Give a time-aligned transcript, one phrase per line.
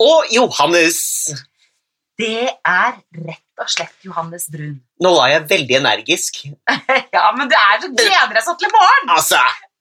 [0.00, 0.98] Og Johannes!
[2.20, 2.94] Det er
[3.24, 4.78] rett og slett Johannes Brun.
[5.04, 6.42] Nå var jeg veldig energisk.
[7.16, 9.12] ja, men du er så gleder jeg sånn til i morgen!
[9.16, 9.40] Altså,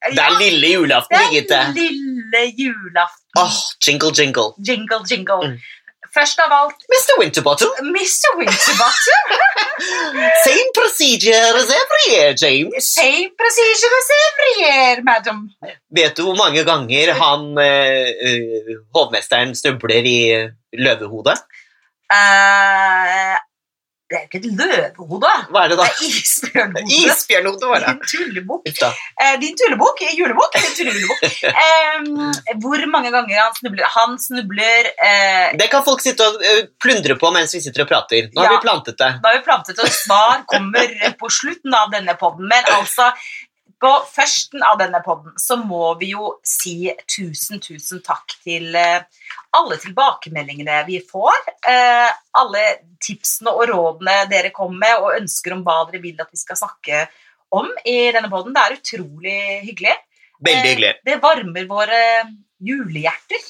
[0.09, 1.57] det er Ja, lille julaften, det Birgitte.
[1.59, 3.25] er lille julaften.
[3.39, 4.53] Åh, jingle, jingle.
[4.69, 5.39] Jingle, jingle.
[5.53, 5.57] Mm.
[6.13, 7.19] Først av alt, Mr.
[7.19, 8.37] Winterbottom, Mr.
[8.39, 9.33] Winterbottom.
[10.47, 12.87] same procedure as every year, James.
[12.87, 15.43] Same procedure as every year, madam.
[15.95, 20.19] Vet du hvor mange ganger han, eh, eh, hovmesteren, snubler i
[20.73, 21.37] løvehodet?
[22.09, 23.37] Eh,
[24.09, 25.31] det er jo ikke et løvehode.
[25.53, 25.87] Hva er det Det da?
[25.89, 26.95] er isbjørnhode.
[26.99, 27.91] Isbjørnhode, var det.
[27.93, 28.69] Din tullebukk.
[28.69, 31.43] Eh, din tullebukk, julebukk, din tullebukk.
[31.51, 33.85] Eh, hvor mange ganger han snubler?
[33.95, 37.91] Han snubler eh, Det kan folk sitte og eh, plundre på mens vi sitter og
[37.91, 38.31] prater.
[38.33, 39.11] Nå har vi plantet det.
[39.21, 42.49] Da har vi plantet og svar kommer på slutten av denne podden.
[42.49, 43.11] Men altså,
[43.79, 49.05] på førsten av denne podden så må vi jo si tusen, tusen takk til eh,
[49.55, 51.47] alle tilbakemeldingene vi får.
[51.63, 52.09] Eh,
[52.41, 52.65] alle
[53.03, 56.59] tipsene og rådene dere kommer med, og ønsker om hva dere vil at vi skal
[56.59, 57.05] snakke
[57.55, 58.53] om i denne podden.
[58.55, 59.95] Det er utrolig hyggelig.
[60.39, 60.93] Veldig Eh, hyggelig.
[61.05, 62.03] Det varmer våre
[62.59, 63.47] julehjerter.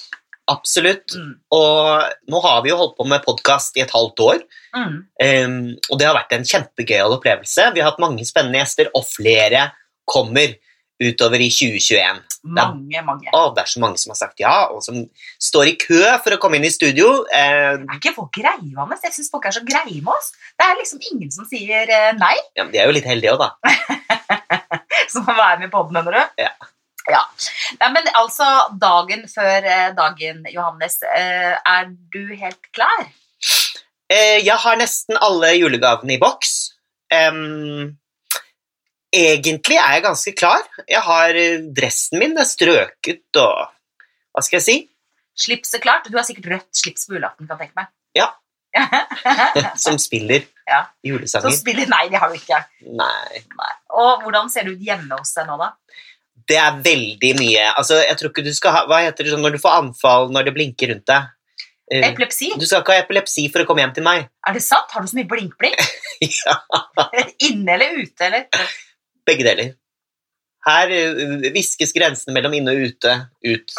[0.49, 1.13] Absolutt.
[1.13, 1.33] Mm.
[1.53, 4.39] Og nå har vi jo holdt på med podkast i et halvt år.
[4.73, 4.95] Mm.
[5.25, 7.67] Um, og det har vært en kjempegøyal opplevelse.
[7.75, 9.67] Vi har hatt mange spennende gjester, og flere
[10.09, 10.57] kommer
[10.99, 12.19] utover i 2021.
[12.55, 13.27] Mange, mange.
[13.35, 14.97] Å, det er så mange som har sagt ja, og som
[15.43, 17.21] står i kø for å komme inn i studio.
[17.35, 19.05] Eh, Er ikke folk greie med oss?
[19.07, 20.31] Jeg syns folk er så greie med oss.
[20.59, 23.35] Det er liksom ingen som sier eh, nei, ja, men De er jo litt heldige
[23.35, 23.79] òg, da.
[25.13, 26.43] som får være med på den, mener du?
[26.43, 26.51] Ja.
[27.11, 27.23] ja.
[27.79, 28.49] Nei, men altså,
[28.81, 33.07] dagen før eh, dagen, Johannes, eh, er du helt klar?
[34.09, 36.55] Eh, jeg har nesten alle julegavene i boks.
[37.13, 37.95] Em,
[39.15, 40.65] egentlig er jeg ganske klar.
[40.89, 43.67] Jeg har eh, dressen min det er strøket og
[44.35, 44.77] Hva skal jeg si?
[45.39, 46.09] Slipset klart?
[46.11, 47.89] Du har sikkert rødt slips på julaften, kan jeg tenke meg.
[48.17, 48.29] Ja.
[49.83, 50.83] Som spiller Ja.
[51.03, 51.49] julesanger.
[51.49, 52.59] Som spiller Nei, det har du ikke.
[52.85, 53.41] Nei.
[53.57, 53.71] Nei.
[53.97, 55.71] Og hvordan ser det ut hjemme hos deg nå, da?
[56.49, 59.43] Det er veldig mye Altså, jeg tror ikke du skal ha Hva heter det sånn
[59.45, 61.27] når du får anfall når det blinker rundt deg?
[61.89, 62.51] Uh, Epilepsi?
[62.57, 64.27] Du skal ikke ha epilepsi for å komme hjem til meg.
[64.45, 64.91] Er det sant?
[64.93, 65.79] Har du så mye blink-blink?
[66.45, 66.55] ja,
[67.49, 68.45] Inne eller ute, eller?
[69.29, 69.75] Begge deler.
[70.67, 73.13] Her eh, viskes grensene mellom inne og ute
[73.47, 73.75] ut.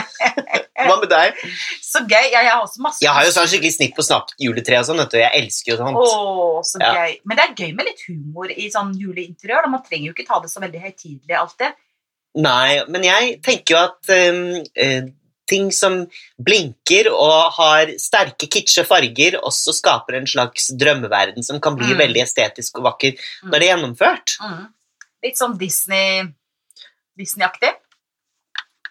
[0.84, 1.36] Hva med deg?
[1.84, 2.30] Så gøy.
[2.32, 5.02] Ja, jeg har også masse Jeg har jo sånn skikkelig snitt på snapp-juletre og sånn.
[5.14, 5.98] Jeg elsker jo sånt.
[6.00, 6.92] Åh, så Ja.
[7.04, 7.18] gøy.
[7.28, 9.68] Men det er gøy med litt humor i sånn juleinteriør.
[9.70, 11.76] Man trenger jo ikke ta det så veldig høytidelig alltid.
[12.34, 15.12] Nei, men jeg tenker jo at um,
[15.46, 16.00] ting som
[16.42, 22.00] blinker og har sterke kitsche farger, også skaper en slags drømmeverden som kan bli Mm.
[22.00, 24.34] veldig estetisk og vakker når det er gjennomført.
[24.42, 24.64] Mm.
[25.24, 26.26] Litt sånn Disney
[27.18, 27.70] Disney-aktig.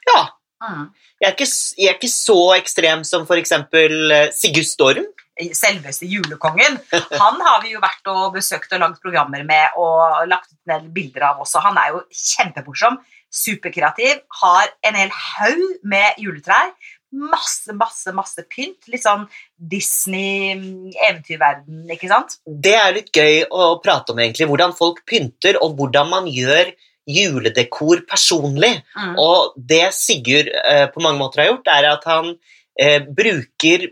[0.08, 0.22] Ja.
[0.64, 0.88] Mm.
[1.20, 1.50] Jeg er ikke,
[1.80, 5.10] jeg er ikke så ekstrem som eksempel eh, Sigurd Storm.
[5.58, 6.78] Selveste julekongen.
[6.94, 10.76] Han har vi jo vært og besøkt og lagd programmer med og lagt ut en
[10.76, 11.64] del bilder av også.
[11.66, 13.00] Han er jo kjempemorsom,
[13.34, 16.70] superkreativ, har en hel haug med juletrær.
[17.14, 18.88] Masse, masse, masse pynt.
[18.90, 19.28] Litt sånn
[19.62, 22.38] Disney-eventyrverden, ikke sant?
[22.46, 24.48] Det er litt gøy å prate om, egentlig.
[24.50, 26.68] Hvordan folk pynter, og hvordan man gjør
[27.10, 28.84] juledekor personlig.
[28.96, 29.16] Mm.
[29.20, 32.26] Og det Sigurd eh, på mange måter har gjort, er at han
[32.80, 33.90] eh, bruker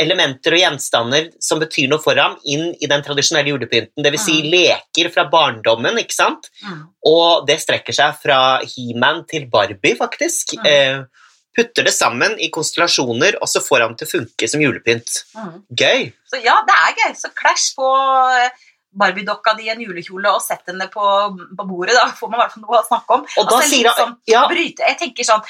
[0.00, 4.00] elementer og gjenstander som betyr noe for ham, inn i den tradisjonelle julepynten.
[4.04, 4.22] Dvs.
[4.24, 4.46] Si Mm.
[4.54, 6.48] leker fra barndommen, ikke sant?
[6.64, 6.78] Mm.
[7.10, 10.54] Og det strekker seg fra He-Man til Barbie, faktisk.
[10.56, 10.66] Mm.
[10.66, 10.98] Eh,
[11.56, 15.22] putter det sammen i konstellasjoner, og så får han til å funke som julepynt.
[15.36, 15.54] Mm.
[15.82, 16.10] Gøy!
[16.30, 17.14] Så ja, det er gøy.
[17.18, 17.86] Så clash på
[18.38, 21.02] eh, Barbie-dokka di i en julekjole og sett henne på,
[21.58, 21.94] på bordet.
[21.94, 23.26] Da får man i hvert fall noe å snakke om.
[23.26, 24.86] Og da Altså, sier han sånn, ja, bryte.
[24.88, 25.44] Jeg tenker sånn,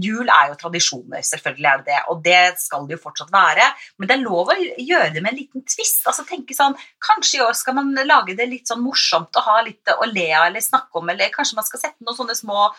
[0.00, 3.66] Jul er jo tradisjoner, selvfølgelig er det det, og det skal det jo fortsatt være.
[3.98, 6.00] Men det er lov å gjøre det med en liten tvist.
[6.08, 9.60] altså tenke sånn, Kanskje i år skal man lage det litt sånn morsomt og ha
[9.66, 12.70] litt å le av eller snakke om, eller kanskje man skal sette noen sånne små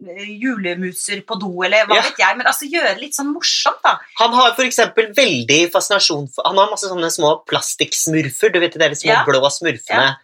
[0.00, 2.02] julemuser på do, eller hva Ja.
[2.02, 2.36] vet jeg.
[2.36, 3.98] Men altså gjøre det litt sånn morsomt, da.
[4.18, 8.52] Han har eksempel veldig fascinasjon for Han har masse sånne små plastikksmurfer.
[8.52, 9.24] Du vet de der små Ja.
[9.24, 10.16] blå smurfene.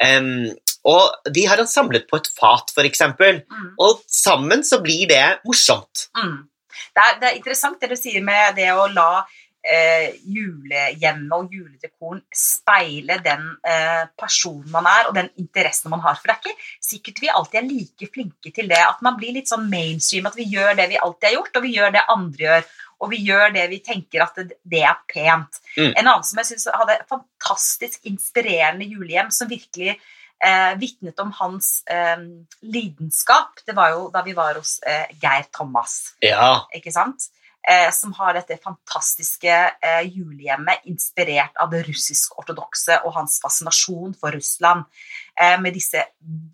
[0.00, 0.54] Em,
[0.84, 3.42] og de har han samlet på et fat, eksempel.
[3.50, 3.74] Mm.
[3.78, 6.08] Og sammen så blir det morsomt.
[6.16, 6.48] Mm.
[6.94, 9.24] Det, er, det er interessant det du sier med det å la
[9.62, 16.18] eh, julehjemmet og juledekoren speile den eh, personen man er, og den interessen man har.
[16.18, 18.82] For det er ikke sikkert vi alltid er like flinke til det.
[18.82, 21.66] At man blir litt sånn mainstream, at vi gjør det vi alltid har gjort, og
[21.66, 22.68] vi gjør det andre gjør.
[22.98, 25.60] Og vi gjør det vi tenker at det, det er pent.
[25.76, 25.92] Mm.
[25.92, 31.84] En annen som jeg synes hadde fantastisk inspirerende julehjem, som virkelig eh, vitnet om hans
[31.86, 32.18] eh,
[32.66, 33.62] lidenskap.
[33.66, 36.64] Det var jo da vi var hos eh, Geir Thomas, Ja.
[36.74, 37.30] ikke sant?
[37.68, 39.50] Eh, som har dette fantastiske
[39.82, 44.86] eh, julehjemmet inspirert av det russisk-ortodokse og hans fascinasjon for Russland.
[45.34, 46.04] Eh, med disse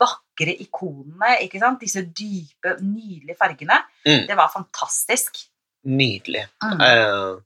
[0.01, 1.37] vakre ikonene,
[1.81, 3.83] disse dype, nydelige fargene.
[4.07, 4.27] Mm.
[4.27, 5.45] Det var fantastisk.
[5.85, 6.47] Nydelig.
[6.65, 6.81] Mm.
[6.81, 7.37] Eh,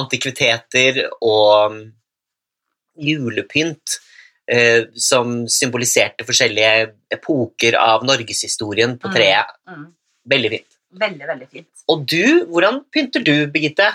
[0.00, 1.76] antikviteter og
[2.96, 3.98] julepynt
[4.48, 9.14] eh, som symboliserte forskjellige epoker av norgeshistorien på Mm.
[9.14, 9.46] treet.
[9.68, 9.86] Mm.
[10.28, 10.78] Veldig fint.
[10.92, 11.68] Veldig, veldig fint.
[11.92, 13.88] Og du, hvordan pynter du, Birgitte?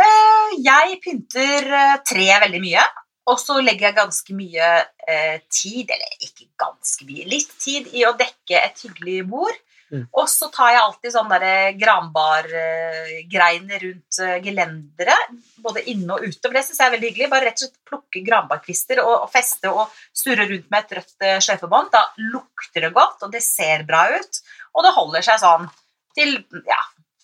[0.00, 2.84] Eh, Jeg pynter tre treet veldig mye,
[3.30, 4.68] og så legger jeg ganske mye
[5.08, 9.58] eh, tid, eller ikke ganske mye, litt tid i å dekke et hyggelig bord.
[9.90, 10.04] Mm.
[10.14, 15.32] Og så tar jeg alltid sånne granbargreiner rundt eh, gelenderet,
[15.64, 16.44] både inne og ute.
[16.44, 17.32] For det syns jeg er veldig hyggelig.
[17.32, 19.84] Bare rett og slett plukke granbarkvister og, og feste og
[20.14, 21.90] surre rundt med et rødt eh, sløyfebånd.
[21.94, 24.32] Da lukter det godt, og det ser bra ut.
[24.76, 25.68] Og det holder seg sånn
[26.16, 26.36] til
[26.66, 26.80] ja,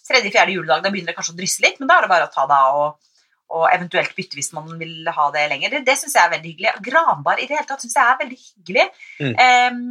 [0.06, 0.84] tredje-fjerde juledag.
[0.84, 2.58] Da begynner det kanskje å drysse litt, men da er det bare å ta det
[2.68, 3.12] av og,
[3.56, 5.74] og eventuelt bytte hvis man vil ha det lenger.
[5.76, 6.74] Det, det syns jeg er veldig hyggelig.
[6.88, 8.86] Granbar i det hele tatt syns jeg er veldig hyggelig.
[9.22, 9.34] Mm.
[9.36, 9.82] Um,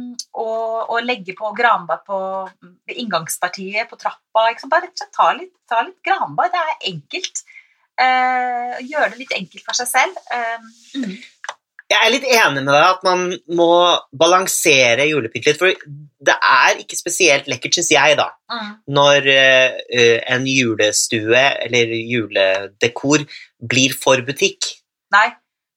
[0.42, 2.18] og, og legge på granbar på
[2.92, 4.48] inngangspartiet på trappa.
[4.50, 4.72] Liksom.
[4.72, 6.52] Bare ta litt, ta litt granbar.
[6.52, 7.46] Det er enkelt.
[7.96, 10.20] Uh, gjøre det litt enkelt for seg selv.
[10.28, 10.68] Um,
[11.00, 11.16] mm.
[11.88, 13.20] Jeg er litt enig med deg at man
[13.54, 13.66] må
[14.18, 15.70] balansere julepynt litt, for
[16.26, 18.72] det er ikke spesielt lekkert, syns jeg, da, Mm.
[18.96, 23.22] når eh, en julestue eller juledekor
[23.62, 24.66] blir for butikk.
[25.14, 25.28] Nei,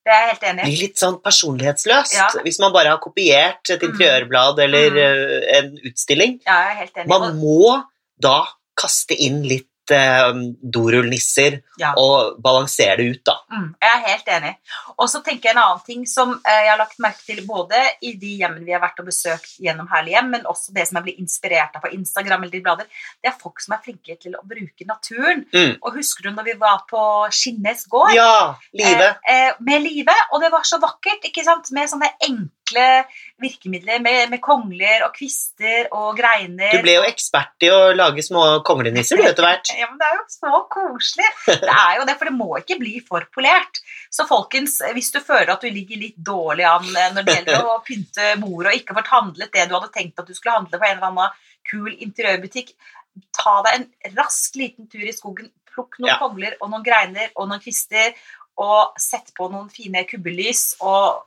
[0.06, 0.66] det er jeg helt enig i.
[0.72, 2.28] blir litt sånn personlighetsløst Ja.
[2.44, 3.92] hvis man bare har kopiert et Mm.
[3.94, 4.98] interiørblad eller Mm.
[4.98, 6.40] uh, en utstilling.
[6.46, 7.08] Ja, jeg er helt enig.
[7.08, 7.84] Man må
[8.20, 10.30] da kaste inn litt eh,
[10.62, 11.94] dorullnisser Ja.
[11.96, 13.36] og balansere det ut, da.
[13.52, 14.54] Mm, jeg er helt enig.
[14.98, 17.80] Og så tenker jeg en annen ting som eh, jeg har lagt merke til både
[18.04, 21.00] i de hjemmene vi har vært og besøkt gjennom Herlig hjem, men også det som
[21.00, 22.86] jeg blir inspirert av på Instagram eller de blader,
[23.24, 25.46] det er folk som er flinke til å bruke naturen.
[25.54, 25.78] Mm.
[25.82, 28.14] Og husker du når vi var på Skinnes gård?
[28.18, 29.24] Ja, livet.
[29.24, 31.72] Eh, eh, med live, og det var så vakkert, ikke sant?
[31.72, 32.59] Med sånne enkle
[33.40, 36.74] virkemidler, med, med kongler og kvister og greiner.
[36.76, 39.72] Du ble jo ekspert i å lage små konglenisser du, etter hvert.
[39.80, 41.30] Ja, men det er jo så koselig.
[41.48, 43.82] Det er jo det, for det må ikke bli for polert.
[44.12, 47.70] Så folkens, hvis du føler at du ligger litt dårlig an eh, når det gjelder
[47.74, 50.80] å pynte bordet, og ikke fått handlet det du hadde tenkt at du skulle handle
[50.82, 51.38] på en eller annen
[51.70, 52.74] kul interiørbutikk,
[53.36, 56.20] ta deg en rask liten tur i skogen, plukk noen Ja.
[56.22, 58.14] kongler og noen greiner og noen kvister,
[58.60, 61.22] og sett på noen fine kubbelys og,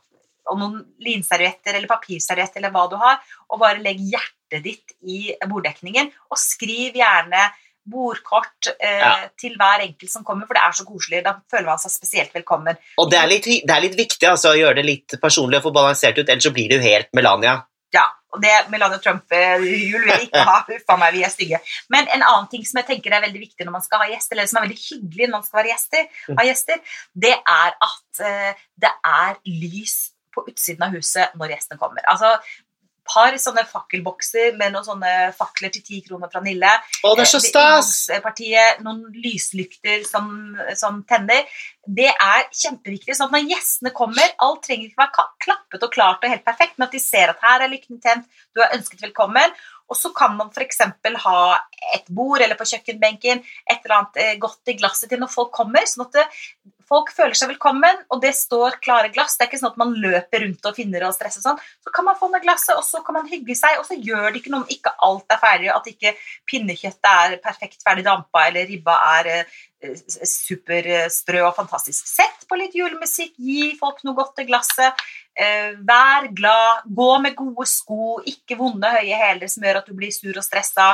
[0.51, 3.19] og noen linservietter eller papirservietter eller hva du har,
[3.49, 7.47] og bare legg hjertet ditt i borddekningen, og skriv gjerne
[7.83, 9.27] bordkort eh, Ja.
[9.39, 11.23] til hver enkelt som kommer, for det er så koselig.
[11.25, 12.77] Da føler man seg spesielt velkommen.
[12.97, 15.67] Og det er litt, det er litt viktig altså, å gjøre det litt personlig og
[15.67, 17.57] få balansert ut, ellers så blir jo helt Melania.
[17.93, 20.63] Ja, og det Melania Trump-jul vil ikke ha.
[20.65, 21.59] Uffa meg, vi er stygge.
[21.93, 24.37] Men en annen ting som jeg tenker er veldig viktig når man skal ha gjester,
[24.39, 26.07] eller som er veldig hyggelig når man skal gjester,
[26.39, 26.81] ha gjester,
[27.13, 32.05] det er at eh, det er lys på utsiden av huset når gjestene kommer.
[32.09, 32.35] Altså,
[33.07, 36.71] par sånne fakkelbokser med noen sånne fakler til ti kroner fra Nille.
[37.03, 37.91] Å, det er så Eh, stas!
[38.23, 41.43] Partiet, noen lyslykter som, som tenner.
[41.83, 43.15] Det er kjempeviktig.
[43.17, 46.77] sånn at Når gjestene kommer, alt trenger ikke være klappet og klart og helt perfekt,
[46.77, 49.55] men at de ser at her er lykten tent, du er ønsket velkommen.
[49.91, 50.79] Og så kan man f.eks.
[51.25, 51.39] ha
[51.93, 55.51] et bord eller på kjøkkenbenken et eller annet eh, godt i glasset til når folk
[55.53, 55.83] kommer.
[55.89, 56.23] sånn at det,
[56.93, 59.37] folk føler seg velkommen, og det står klare glass.
[59.37, 61.59] Det er ikke sånn at man løper rundt og finner og stresser sånn.
[61.81, 64.29] Så kan man få ned glasset, og så kan man hygge seg, og så gjør
[64.29, 66.13] det ikke noe om ikke alt er ferdig, at ikke
[66.49, 69.55] pinnekjøttet er perfekt ferdig dampa, eller ribba er eh,
[70.29, 72.05] supersprø og fantastisk.
[72.09, 75.01] Sett på litt julemusikk, gi folk noe godt til glasset.
[75.33, 79.97] Eh, vær glad, gå med gode sko, ikke vonde høye hæler som gjør at du
[79.97, 80.93] blir sur og stressa.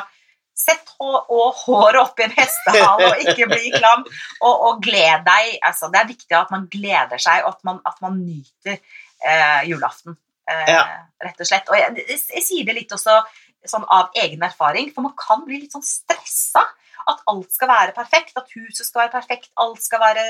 [0.60, 4.02] Sett hå og håret opp i en hestehale og ikke bli klam.
[4.44, 5.54] Og, og gled deg.
[5.66, 9.62] Altså, det er viktig at man gleder seg, og at man, at man nyter eh,
[9.70, 10.18] julaften.
[10.50, 10.82] Eh, Ja.
[11.24, 11.70] Rett og slett.
[11.72, 13.22] Og jeg, jeg, jeg sier det litt også
[13.68, 16.66] sånn av egen erfaring, for man kan bli litt sånn stressa.
[17.10, 20.26] At alt skal være perfekt, at huset skal være perfekt, alt skal være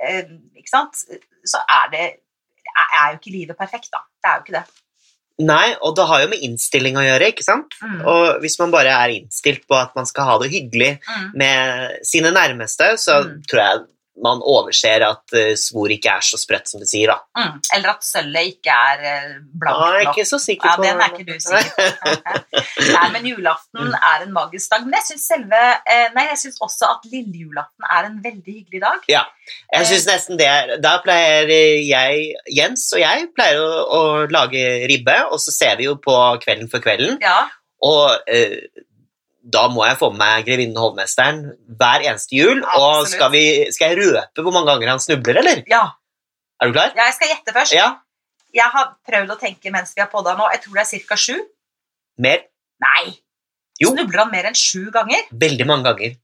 [0.00, 1.02] eh, Ikke sant?
[1.44, 2.04] Så er det
[2.72, 4.00] er jo ikke livet perfekt, da.
[4.22, 4.81] Det er jo ikke det.
[5.40, 7.72] Nei, og det har jo med innstilling å gjøre, ikke sant?
[7.82, 8.02] Mm.
[8.06, 11.30] Og hvis man bare er innstilt på at man skal ha det hyggelig Mm.
[11.34, 13.42] med sine nærmeste, så Mm.
[13.48, 13.80] tror jeg
[14.22, 17.22] man overser at uh, svor ikke er så sprøtt som det sier, da.
[17.38, 17.54] Mm.
[17.76, 21.14] Eller at sølvet ikke er eh, blankt Jeg er ikke så sikker Ja, den er
[21.14, 22.42] ikke du sikker på.
[22.96, 23.94] Nei, men julaften Mm.
[23.96, 24.84] er en magisk dag.
[24.84, 28.54] Men jeg syns selve eh, Nei, jeg syns også at lille julaften er en veldig
[28.58, 29.08] hyggelig dag.
[29.10, 29.22] Ja,
[29.72, 30.50] Jeg synes nesten det
[30.84, 35.88] Da pleier jeg, Jens og jeg, pleier å, å lage ribbe, og så ser vi
[35.88, 36.14] jo på
[36.44, 37.46] Kvelden for kvelden, Ja,
[37.82, 38.60] og eh,
[39.42, 41.40] da må jeg få med meg Grevinnen og hovmesteren
[41.78, 42.60] hver eneste jul.
[42.78, 43.42] Og skal, vi,
[43.74, 45.64] skal jeg røpe hvor mange ganger han snubler, eller?
[45.70, 45.82] ja.
[46.62, 46.92] Er du klar?
[46.94, 47.74] Ja, Jeg skal gjette først.
[47.74, 47.86] Ja.
[48.54, 50.44] Jeg har prøvd å tenke mens vi har podda nå.
[50.52, 51.16] Jeg tror det er ca.
[51.18, 51.34] sju.
[52.22, 52.44] Mer?
[52.84, 53.16] Nei!
[53.82, 53.90] Jo.
[53.96, 55.24] Snubler han mer enn sju ganger?
[55.42, 56.14] Veldig mange ganger.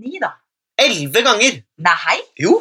[0.00, 0.30] Ni, da.
[0.80, 1.58] Elleve ganger!
[1.84, 2.16] Nei!
[2.40, 2.54] Jo.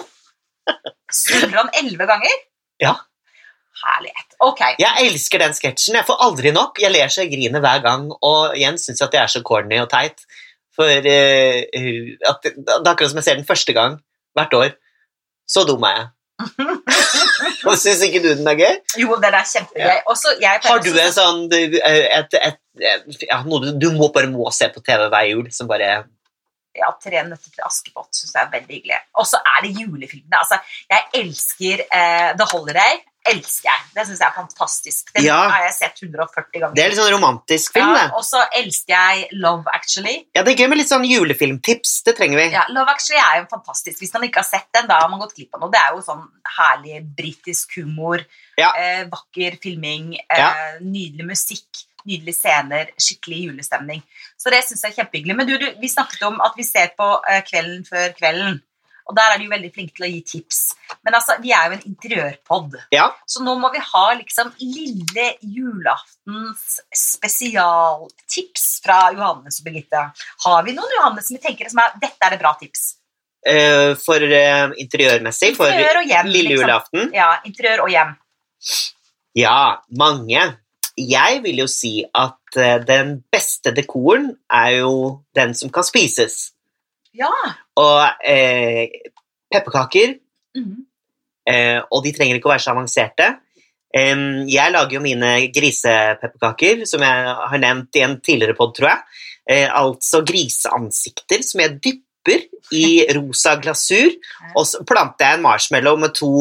[1.14, 2.36] Snubler han elleve ganger?
[2.84, 2.98] Ja.
[3.84, 4.36] Herlighet.
[4.44, 4.62] Ok.
[4.82, 5.98] Jeg elsker den sketsjen.
[6.00, 6.82] Jeg får aldri nok.
[6.82, 9.80] Jeg ler så jeg griner hver gang, og igjen syns at jeg er så corny
[9.84, 10.26] og teit.
[10.78, 11.62] For uh,
[12.32, 13.98] at, det er akkurat som jeg ser den første gang
[14.38, 14.76] hvert år.
[15.50, 16.08] Så dum er jeg.
[17.82, 18.76] Syns ikke du den er gøy?
[19.02, 20.04] Jo, den er kjempegøy.
[20.12, 22.60] Også, jeg Har du en sånn du- et, et, et,
[23.26, 25.90] ja, noe du, du må bare må se på TV hver jul, som bare
[26.78, 29.00] ja, Tre nøtter til Askepott syns jeg er veldig hyggelig.
[29.18, 30.38] Og så er det julefilmene.
[30.38, 30.60] Altså,
[30.92, 33.00] jeg elsker eh, The Holiday.
[33.32, 33.82] Elsker jeg.
[33.96, 35.12] Det syns jeg er fantastisk.
[35.16, 35.38] Den Ja.
[35.50, 36.76] har jeg sett 140 ganger.
[36.76, 38.14] Det er litt sånn romantisk film, ja, det.
[38.16, 40.28] og så elsker jeg Love Actually.
[40.36, 42.04] Ja, det er gøy med litt sånn julefilmtips.
[42.04, 42.48] Det trenger vi.
[42.54, 44.00] Ja, Love Actually er jo fantastisk.
[44.00, 45.72] Hvis man ikke har sett den, da har man gått glipp av noe.
[45.72, 46.24] Det er jo sånn
[46.58, 48.24] herlig britisk humor,
[48.58, 48.72] Ja.
[48.78, 54.02] eh, vakker filming, eh, nydelig musikk, nydelige scener, skikkelig julestemning.
[54.40, 55.36] Så det syns jeg er kjempehyggelig.
[55.36, 58.62] Men du, du, vi snakket om at vi ser på eh, Kvelden før kvelden.
[59.08, 60.60] Og der er de jo veldig flinke til å gi tips.
[61.06, 62.78] Men altså, vi er jo en interiørpod.
[62.96, 63.08] Ja.
[63.30, 70.04] Så nå må vi ha liksom lille julaftens spesialtips fra Johannes og Birgitte.
[70.46, 72.90] Har vi noen Johannes som vi tenker som er, dette er et bra tips?
[73.48, 76.64] Uh, for uh, interiørmessig, for Interiør og hjem, lille liksom.
[76.66, 77.12] julaften.
[77.16, 78.16] Ja, interiør og hjem.
[79.38, 79.60] Ja,
[79.96, 80.48] mange.
[80.98, 84.94] Jeg vil jo si at eh, den beste dekoren er jo
[85.38, 86.57] den som kan spises.
[87.18, 87.32] Ja.
[87.82, 88.88] Og eh,
[89.54, 90.18] pepperkaker,
[90.58, 90.86] Mhm.
[91.50, 93.28] eh, og de trenger ikke å være så avanserte.
[93.98, 98.90] Em, jeg lager jo mine grisepepperkaker, som jeg har nevnt i en tidligere pod, tror
[98.92, 99.02] jeg.
[99.50, 102.44] Eh, altså griseansikter som jeg dypper
[102.76, 104.12] i rosa glasur,
[104.58, 106.32] og så planter jeg en marshmallow med to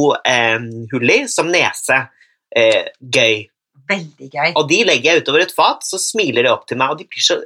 [0.92, 2.00] hull i som nese.
[2.56, 3.44] Eh, gøy.
[3.86, 4.52] Veldig gøy.
[4.56, 7.06] Og de legger jeg utover et fat, så smiler de opp til meg, og de
[7.06, 7.36] blir så,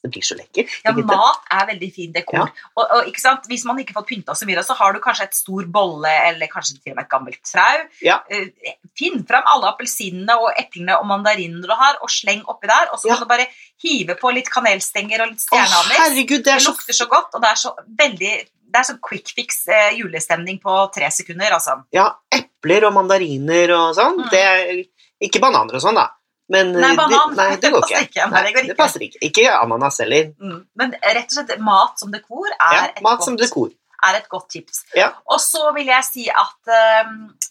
[0.00, 0.72] det blir så lekkert.
[0.84, 2.38] Ja, mat er veldig fin dekor.
[2.40, 2.68] Ja.
[2.72, 3.48] Og, og ikke sant?
[3.50, 6.48] Hvis man ikke får pynta så mye, så har du kanskje et stor bolle eller
[6.52, 7.82] kanskje til og med et gammelt trau.
[8.04, 8.20] Ja.
[8.32, 8.48] Eh,
[8.96, 12.88] Finn fram alle appelsinene og eplene og mandarinene du har, og sleng oppi der.
[12.94, 13.48] Og så kan du bare
[13.84, 15.98] hive på litt kanelstenger og litt stjerneanis.
[15.98, 18.32] herregud, det Det er så lukter så godt, og det er så veldig
[18.70, 21.80] det er sånn quick fix eh, julestemning på tre sekunder, altså.
[21.94, 24.20] Ja, epler og mandariner og sånn.
[24.20, 24.28] Mm.
[24.30, 24.82] Det er,
[25.26, 26.06] ikke bananer og sånn, da.
[26.50, 27.34] Men Nei, eh, banan.
[27.34, 28.04] Det, nei, det Det går ikke.
[28.08, 28.30] ikke.
[28.32, 29.20] Nei, det går det passer ikke.
[29.30, 30.32] Ikke ananas heller.
[30.42, 30.64] Mm.
[30.76, 33.70] Men rett og slett mat som dekor er, Ja, et, mat godt, som dekor.
[34.02, 34.78] er et godt tips.
[34.96, 35.10] Ja.
[35.28, 37.10] Og så vil jeg si at eh,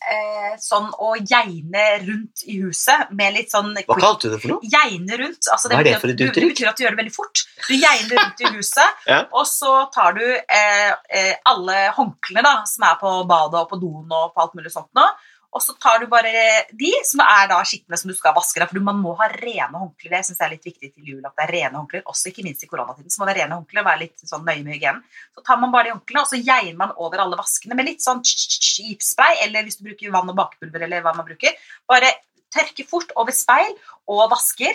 [0.10, 4.56] eh, sånn å geine rundt i huset med litt sånn Hva kalte du det for
[4.56, 4.60] noe?
[4.66, 5.46] Geine rundt.
[5.54, 6.42] Altså Hva er det for et du- uttrykk?
[6.42, 7.46] Det betyr at du gjør det veldig fort.
[7.70, 9.22] Du geiner rundt i huset, Ja.
[9.32, 14.10] og så tar du eh, eh, alle håndklærne som er på badet og på doen
[14.12, 15.06] og på alt mulig sånt nå,
[15.52, 16.30] og så tar du bare
[16.78, 18.62] de som er da skitne som du skal vaske.
[18.70, 20.12] For man må ha rene håndklær.
[20.20, 21.24] Det syns jeg er litt viktig til jul.
[21.26, 23.10] at det er rene håndklær, Også ikke minst i koronatiden.
[23.10, 25.02] så må det være rene håndklær, være litt sånn nøye med hygienen.
[25.34, 28.02] Så tar man bare de håndklærne, og så geier man over alle vaskene med litt
[28.06, 31.58] sånn skipspray, eller hvis du bruker vann og bakepulver, eller hva man bruker.
[31.90, 32.14] Bare
[32.54, 33.74] tørke fort over speil
[34.08, 34.74] og vasker.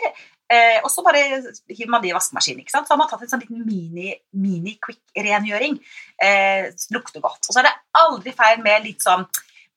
[0.51, 1.23] Eh, og så bare
[1.71, 2.61] hiver man de i vaskemaskinen.
[2.61, 2.87] ikke sant?
[2.87, 5.79] Så har man tatt en sånn liten mini- mini-quick-rengjøring.
[6.21, 7.47] Eh, lukter godt.
[7.49, 9.27] Og så er det aldri feil med litt sånn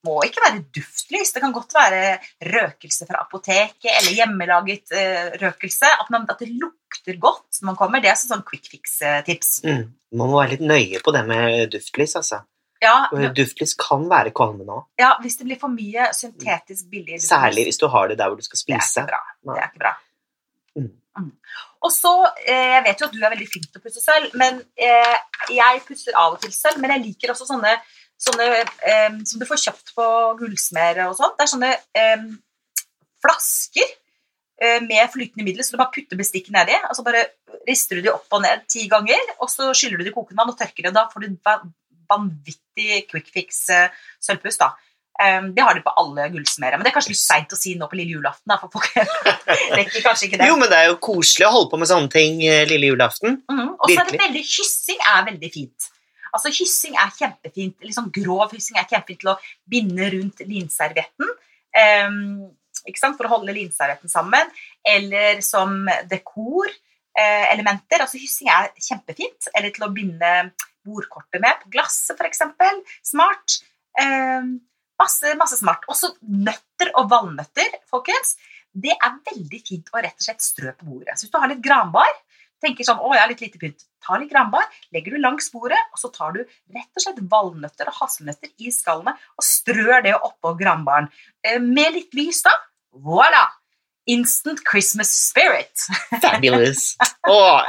[0.06, 1.32] må ikke være duftlys.
[1.34, 2.01] Det kan godt være
[2.54, 5.89] røkelse fra apoteket eller hjemmelaget eh, røkelse.
[6.04, 8.04] At, man, at det lukter godt når man kommer.
[8.04, 9.63] Det er sånn quick fix-tips.
[9.66, 9.88] Mm.
[10.18, 12.44] Man må være litt nøye på det med duftlys, altså.
[12.77, 14.84] Ja, Duftlys kan være kvalmende òg.
[15.01, 17.32] ja, hvis det blir for mye syntetisk billig duftlys.
[17.32, 19.01] Særlig hvis du har det der hvor du skal Det er spise.
[19.01, 19.22] ikke bra.
[19.50, 19.94] Det er ikke bra.
[20.77, 20.92] Mm.
[21.18, 21.32] Mm.
[21.82, 22.12] Og så,
[22.46, 25.18] eh, Jeg vet jo at du er veldig flink til å pusse sølv, men eh,
[25.50, 26.77] jeg pusser av og til sølv.
[26.84, 27.74] Men jeg liker også sånne,
[28.22, 30.06] sånne eh, som du får kjøpt på
[30.40, 31.36] gullsmere og sånt.
[31.38, 31.72] Det er sånne
[32.02, 32.28] eh,
[33.24, 36.78] flasker eh, med flytende middel, så du bare putter bestikket nedi.
[36.90, 37.26] Og så bare
[37.70, 40.42] rister du de opp og ned ti ganger, og så skyller du det i kokende
[40.42, 40.96] vann og tørker det.
[40.98, 41.62] Da får du va-
[42.12, 43.90] vanvittig quick fix eh,
[44.60, 44.74] da.
[45.18, 46.78] Um, det har de på alle gullsmere.
[46.78, 48.52] Men det er kanskje litt seint å si nå på lille julaften.
[48.52, 48.92] Da, for folk
[49.80, 50.50] rekker kanskje ikke det.
[50.52, 53.40] Jo, men det er jo koselig å holde på med sånne ting eh, lille julaften.
[53.50, 55.88] Mhm, Og så er det veldig Kyssing er veldig fint.
[56.36, 57.78] Altså Hyssing er kjempefint.
[57.84, 61.36] Liksom grov hyssing er kjempefint til å binde rundt linservietten.
[61.78, 62.48] Um?
[62.88, 64.52] For å holde linservietten sammen.
[64.88, 68.04] Eller som dekorelementer.
[68.04, 69.50] altså Hyssing er kjempefint.
[69.54, 70.32] Eller til å binde
[70.88, 72.46] bordkortet med på glasset, f.eks.
[73.06, 73.58] Smart.
[74.00, 74.60] Um,
[75.02, 75.84] masse, masse smart.
[75.92, 78.38] Også nøtter og valnøtter, folkens.
[78.78, 81.18] Det er veldig fint å rett og slett strø på bordet.
[81.18, 82.12] Så hvis du har litt granbar,
[82.64, 85.80] tenker sånn, å, jeg har litt lite pynt, ta litt granbar, legger du langs bordet,
[85.94, 90.16] og så tar du rett og slett valnøtter og hasselnøtter i skallene og strør det
[90.18, 91.10] oppå granbaren.
[91.46, 92.54] Eh, med litt lys, da.
[93.06, 93.46] Voilà!
[94.08, 95.88] Instant Christmas spirit.
[96.24, 96.94] Fabulous.
[97.28, 97.68] Åh.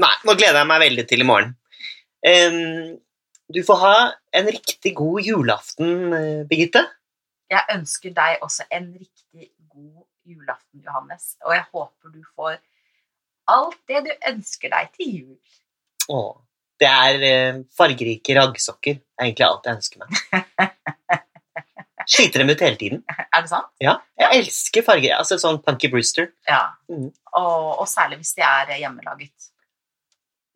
[0.00, 1.52] Nei, nå gleder jeg meg veldig til i morgen.
[2.26, 2.96] Um,
[3.52, 3.96] du får ha
[4.34, 6.82] en riktig god julaften, eh, Birgitte.
[7.52, 11.36] Jeg ønsker deg også en riktig god julaften, Johannes.
[11.46, 12.56] Og jeg håper du får
[13.52, 15.36] alt det du ønsker deg til jul.
[16.12, 16.32] Åh,
[16.82, 18.98] det er eh, fargerike raggsokker.
[19.00, 20.10] Det er egentlig alt jeg ønsker meg.
[22.06, 23.00] Sliter dem ut hele tiden.
[23.10, 23.66] Er det sant?
[23.82, 25.16] Ja, jeg elsker farger.
[25.18, 26.28] Altså sånn Punky Brewster.
[26.46, 26.60] Ja.
[26.92, 27.08] mm.
[27.34, 29.48] Og, og særlig hvis de er hjemmelaget.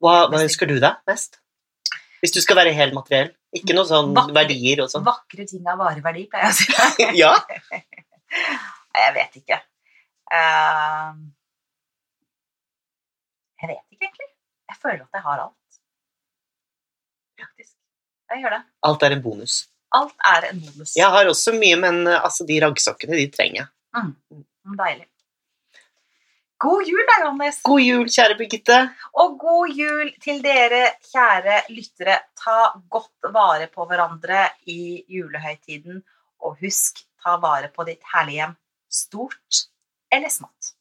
[0.00, 1.40] Hva, hva ønsker du deg mest?
[2.22, 3.32] Hvis du skal være helt materiell.
[3.56, 5.02] Ikke noe sånn Vakre- verdier og sånn.
[5.08, 7.08] Vakre ting av vareverdi, pleier jeg å si.
[7.24, 7.32] Ja,
[9.00, 9.56] Jeg vet ikke.
[10.30, 11.10] Eh,
[13.60, 14.28] jeg vet ikke, egentlig.
[14.70, 15.78] Jeg føler at jeg har alt.
[17.40, 17.74] Praktisk.
[18.30, 18.62] Jeg gjør det.
[18.88, 19.54] alt er en bonus.
[19.98, 20.92] Alt er en bonus.
[20.96, 23.70] Jeg har også mye, men eh, altså, de raggsokkene, de trenger jeg.
[23.96, 24.44] Mm,
[24.78, 25.06] Deilig.
[26.60, 27.58] God jul da, Johannes.
[27.64, 28.76] God jul, kjære Birgitte.
[29.24, 32.18] Og god jul til dere, kjære lyttere.
[32.36, 32.58] Ta
[32.92, 36.02] godt vare på hverandre i julehøytiden.
[36.44, 38.52] Og husk, ta vare på ditt herlige hjem.
[38.92, 39.64] Stort
[40.12, 40.74] eller smått.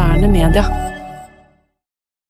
[0.00, 0.89] Moderne media.